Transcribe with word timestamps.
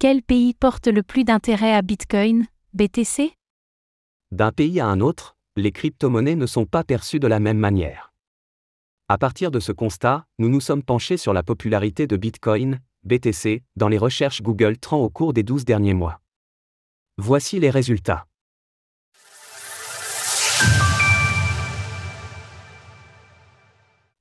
Quel 0.00 0.22
pays 0.22 0.54
porte 0.54 0.86
le 0.86 1.02
plus 1.02 1.24
d'intérêt 1.24 1.74
à 1.74 1.82
Bitcoin, 1.82 2.46
BTC 2.72 3.34
D'un 4.30 4.50
pays 4.50 4.80
à 4.80 4.86
un 4.86 4.98
autre, 4.98 5.36
les 5.56 5.72
crypto-monnaies 5.72 6.36
ne 6.36 6.46
sont 6.46 6.64
pas 6.64 6.84
perçues 6.84 7.20
de 7.20 7.26
la 7.26 7.38
même 7.38 7.58
manière. 7.58 8.10
À 9.10 9.18
partir 9.18 9.50
de 9.50 9.60
ce 9.60 9.72
constat, 9.72 10.24
nous 10.38 10.48
nous 10.48 10.62
sommes 10.62 10.82
penchés 10.82 11.18
sur 11.18 11.34
la 11.34 11.42
popularité 11.42 12.06
de 12.06 12.16
Bitcoin, 12.16 12.80
BTC, 13.04 13.62
dans 13.76 13.88
les 13.88 13.98
recherches 13.98 14.40
Google 14.40 14.78
Trends 14.78 15.02
au 15.02 15.10
cours 15.10 15.34
des 15.34 15.42
12 15.42 15.66
derniers 15.66 15.92
mois. 15.92 16.22
Voici 17.18 17.60
les 17.60 17.68
résultats. 17.68 18.26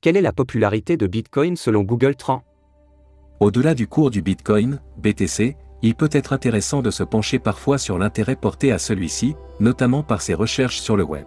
Quelle 0.00 0.16
est 0.16 0.22
la 0.22 0.32
popularité 0.32 0.96
de 0.96 1.06
Bitcoin 1.06 1.54
selon 1.54 1.82
Google 1.82 2.16
Trends? 2.16 2.44
Au-delà 3.40 3.74
du 3.74 3.86
cours 3.86 4.08
du 4.08 4.22
Bitcoin, 4.22 4.80
BTC, 4.96 5.58
il 5.82 5.94
peut 5.94 6.08
être 6.12 6.32
intéressant 6.32 6.82
de 6.82 6.90
se 6.90 7.02
pencher 7.02 7.38
parfois 7.38 7.78
sur 7.78 7.98
l'intérêt 7.98 8.36
porté 8.36 8.72
à 8.72 8.78
celui-ci, 8.78 9.36
notamment 9.60 10.02
par 10.02 10.22
ses 10.22 10.34
recherches 10.34 10.80
sur 10.80 10.96
le 10.96 11.04
web. 11.04 11.26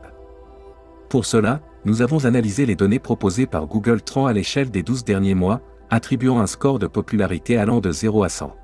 Pour 1.09 1.25
cela, 1.25 1.61
nous 1.85 2.01
avons 2.01 2.25
analysé 2.25 2.65
les 2.65 2.75
données 2.75 2.99
proposées 2.99 3.47
par 3.47 3.67
Google 3.67 4.01
Trends 4.01 4.27
à 4.27 4.33
l'échelle 4.33 4.69
des 4.69 4.83
12 4.83 5.03
derniers 5.03 5.35
mois, 5.35 5.61
attribuant 5.89 6.39
un 6.39 6.47
score 6.47 6.77
de 6.77 6.87
popularité 6.87 7.57
allant 7.57 7.79
de 7.79 7.91
0 7.91 8.23
à 8.23 8.29
100. 8.29 8.55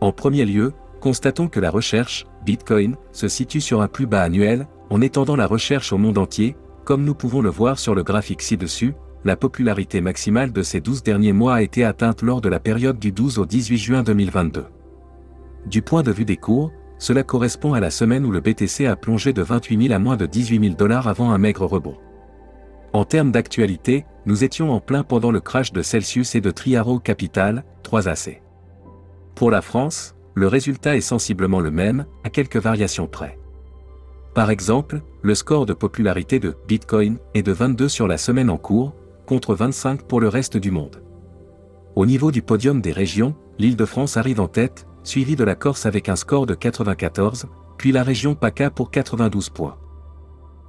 En 0.00 0.12
premier 0.12 0.44
lieu, 0.44 0.72
constatons 1.00 1.48
que 1.48 1.60
la 1.60 1.70
recherche, 1.70 2.26
Bitcoin, 2.44 2.96
se 3.12 3.28
situe 3.28 3.60
sur 3.60 3.82
un 3.82 3.88
plus 3.88 4.06
bas 4.06 4.22
annuel, 4.22 4.66
en 4.90 5.00
étendant 5.00 5.36
la 5.36 5.46
recherche 5.46 5.92
au 5.92 5.98
monde 5.98 6.18
entier, 6.18 6.56
comme 6.84 7.04
nous 7.04 7.14
pouvons 7.14 7.42
le 7.42 7.50
voir 7.50 7.78
sur 7.78 7.94
le 7.94 8.02
graphique 8.02 8.42
ci-dessus, 8.42 8.94
la 9.24 9.36
popularité 9.36 10.00
maximale 10.00 10.50
de 10.50 10.62
ces 10.62 10.80
12 10.80 11.02
derniers 11.02 11.34
mois 11.34 11.56
a 11.56 11.62
été 11.62 11.84
atteinte 11.84 12.22
lors 12.22 12.40
de 12.40 12.48
la 12.48 12.58
période 12.58 12.98
du 12.98 13.12
12 13.12 13.38
au 13.38 13.44
18 13.44 13.76
juin 13.76 14.02
2022. 14.02 14.64
Du 15.66 15.82
point 15.82 16.02
de 16.02 16.12
vue 16.12 16.24
des 16.24 16.36
cours, 16.36 16.72
cela 16.98 17.22
correspond 17.22 17.72
à 17.72 17.80
la 17.80 17.90
semaine 17.90 18.24
où 18.24 18.30
le 18.30 18.40
BTC 18.40 18.86
a 18.86 18.96
plongé 18.96 19.32
de 19.32 19.42
28 19.42 19.88
000 19.88 19.94
à 19.94 19.98
moins 19.98 20.16
de 20.16 20.26
18 20.26 20.60
000 20.62 20.74
dollars 20.74 21.08
avant 21.08 21.30
un 21.30 21.38
maigre 21.38 21.64
rebond. 21.66 21.96
En 22.92 23.04
termes 23.04 23.30
d'actualité, 23.30 24.04
nous 24.26 24.44
étions 24.44 24.72
en 24.72 24.80
plein 24.80 25.02
pendant 25.02 25.30
le 25.30 25.40
crash 25.40 25.72
de 25.72 25.82
Celsius 25.82 26.34
et 26.34 26.40
de 26.40 26.50
Triaro 26.50 26.98
Capital, 26.98 27.64
3AC. 27.84 28.40
Pour 29.34 29.50
la 29.50 29.62
France, 29.62 30.14
le 30.34 30.48
résultat 30.48 30.96
est 30.96 31.00
sensiblement 31.00 31.60
le 31.60 31.70
même, 31.70 32.04
à 32.24 32.30
quelques 32.30 32.56
variations 32.56 33.06
près. 33.06 33.38
Par 34.34 34.50
exemple, 34.50 35.02
le 35.22 35.34
score 35.34 35.66
de 35.66 35.72
popularité 35.72 36.38
de 36.38 36.56
Bitcoin 36.68 37.18
est 37.34 37.42
de 37.42 37.52
22 37.52 37.88
sur 37.88 38.06
la 38.06 38.18
semaine 38.18 38.50
en 38.50 38.58
cours, 38.58 38.94
contre 39.26 39.54
25 39.54 40.02
pour 40.02 40.20
le 40.20 40.28
reste 40.28 40.56
du 40.56 40.70
monde. 40.70 41.02
Au 41.96 42.06
niveau 42.06 42.30
du 42.30 42.42
podium 42.42 42.80
des 42.80 42.92
régions, 42.92 43.34
l'Île-de-France 43.58 44.16
arrive 44.16 44.40
en 44.40 44.48
tête, 44.48 44.86
suivi 45.02 45.36
de 45.36 45.44
la 45.44 45.54
Corse 45.54 45.86
avec 45.86 46.08
un 46.08 46.16
score 46.16 46.46
de 46.46 46.54
94, 46.54 47.46
puis 47.78 47.92
la 47.92 48.02
région 48.02 48.34
PACA 48.34 48.70
pour 48.70 48.90
92 48.90 49.50
points. 49.50 49.78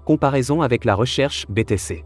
Comparaison 0.06 0.62
avec 0.62 0.86
la 0.86 0.96
recherche 0.96 1.46
BTC. 1.50 2.04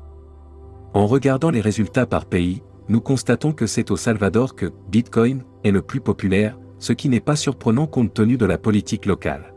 En 0.94 1.08
regardant 1.08 1.50
les 1.50 1.62
résultats 1.62 2.06
par 2.06 2.26
pays, 2.26 2.64
nous 2.88 3.02
constatons 3.02 3.52
que 3.52 3.68
c'est 3.68 3.92
au 3.92 3.98
Salvador 3.98 4.56
que 4.56 4.72
Bitcoin 4.90 5.44
est 5.64 5.72
le 5.72 5.82
plus 5.82 6.02
populaire, 6.02 6.58
ce 6.80 6.94
qui 6.94 7.10
n'est 7.10 7.20
pas 7.20 7.36
surprenant 7.36 7.88
compte 7.88 8.14
tenu 8.14 8.38
de 8.38 8.46
la 8.46 8.58
politique 8.58 9.06
locale. 9.06 9.54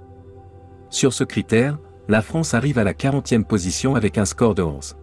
Sur 0.90 1.12
ce 1.12 1.24
critère, 1.24 1.78
la 2.08 2.22
France 2.22 2.54
arrive 2.54 2.78
à 2.78 2.84
la 2.84 2.94
40e 2.94 3.44
position 3.44 3.94
avec 3.94 4.16
un 4.16 4.24
score 4.24 4.54
de 4.54 4.62
11. 4.62 4.96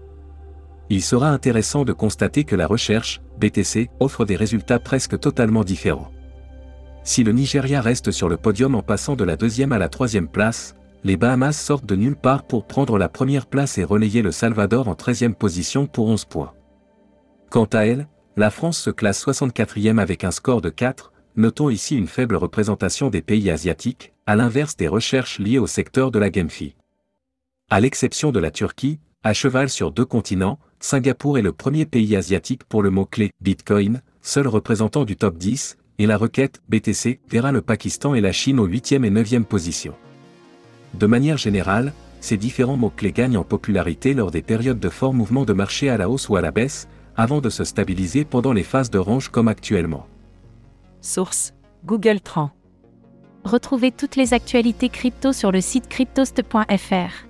Il 0.90 1.02
sera 1.02 1.30
intéressant 1.30 1.86
de 1.86 1.94
constater 1.94 2.44
que 2.44 2.56
la 2.56 2.68
recherche, 2.68 3.22
BTC, 3.40 3.90
offre 4.00 4.26
des 4.26 4.36
résultats 4.36 4.80
presque 4.80 5.20
totalement 5.20 5.64
différents. 5.64 6.12
Si 7.08 7.24
le 7.24 7.32
Nigeria 7.32 7.82
reste 7.82 8.10
sur 8.10 8.28
le 8.30 8.36
podium 8.36 8.74
en 8.74 8.82
passant 8.82 9.16
de 9.16 9.24
la 9.24 9.38
deuxième 9.38 9.72
à 9.72 9.78
la 9.78 9.90
troisième 9.90 10.28
place, 10.28 10.76
les 11.04 11.18
Bahamas 11.18 11.56
sortent 11.56 11.86
de 11.86 11.96
nulle 11.96 12.16
part 12.16 12.42
pour 12.42 12.66
prendre 12.66 12.98
la 12.98 13.10
première 13.10 13.46
place 13.46 13.78
et 13.78 13.84
relayer 13.84 14.24
le 14.24 14.32
Salvador 14.32 14.88
en 14.88 14.96
13e 14.96 15.36
position 15.36 15.86
pour 15.86 16.08
11 16.08 16.26
points. 16.26 16.54
Quant 17.52 17.66
à 17.66 17.86
elle, 17.86 18.08
la 18.38 18.50
France 18.50 18.80
se 18.80 18.90
classe 18.90 19.24
64e 19.24 20.00
avec 20.00 20.24
un 20.24 20.32
score 20.32 20.62
de 20.62 20.70
4, 20.70 21.14
notons 21.36 21.70
ici 21.70 21.96
une 21.96 22.08
faible 22.08 22.36
représentation 22.36 23.12
des 23.12 23.22
pays 23.22 23.52
asiatiques, 23.52 24.14
à 24.26 24.36
l'inverse 24.36 24.76
des 24.76 24.88
recherches 24.88 25.38
liées 25.38 25.60
au 25.60 25.68
secteur 25.68 26.10
de 26.10 26.18
la 26.18 26.32
GameFi. 26.32 26.76
À 27.70 27.82
l'exception 27.82 28.32
de 28.32 28.40
la 28.40 28.50
Turquie, 28.50 29.00
à 29.22 29.34
cheval 29.34 29.70
sur 29.70 29.92
deux 29.92 30.06
continents, 30.06 30.58
Singapour 30.80 31.38
est 31.38 31.44
le 31.44 31.52
premier 31.52 31.86
pays 31.86 32.16
asiatique 32.16 32.64
pour 32.64 32.82
le 32.82 32.90
mot-clé 32.90 33.30
Bitcoin, 33.42 34.02
seul 34.24 34.48
représentant 34.48 35.06
du 35.06 35.16
top 35.16 35.38
10, 35.38 35.78
et 36.00 36.06
la 36.06 36.18
requête 36.18 36.62
BTC 36.70 37.20
verra 37.30 37.52
le 37.52 37.62
Pakistan 37.62 38.14
et 38.16 38.22
la 38.22 38.32
Chine 38.32 38.60
aux 38.60 38.68
8e 38.68 39.06
et 39.06 39.12
9e 39.12 39.44
positions. 39.44 39.96
De 40.94 41.06
manière 41.06 41.38
générale, 41.38 41.94
ces 42.22 42.38
différents 42.38 42.78
mots-clés 42.78 43.12
gagnent 43.12 43.38
en 43.38 43.44
popularité 43.44 44.14
lors 44.14 44.32
des 44.32 44.42
périodes 44.42 44.80
de 44.80 44.90
fort 44.90 45.14
mouvement 45.14 45.46
de 45.46 45.54
marché 45.54 45.90
à 45.90 45.98
la 45.98 46.10
hausse 46.10 46.30
ou 46.30 46.36
à 46.36 46.42
la 46.42 46.52
baisse, 46.52 46.88
avant 47.16 47.40
de 47.40 47.50
se 47.50 47.64
stabiliser 47.64 48.26
pendant 48.26 48.54
les 48.54 48.64
phases 48.64 48.90
de 48.90 48.98
range 48.98 49.30
comme 49.30 49.48
actuellement. 49.48 50.08
Source 51.02 51.54
Google 51.86 52.20
Trends. 52.20 52.52
Retrouvez 53.44 53.92
toutes 53.92 54.16
les 54.16 54.34
actualités 54.34 54.90
crypto 54.90 55.32
sur 55.32 55.52
le 55.52 55.62
site 55.62 55.88
cryptost.fr. 55.88 57.28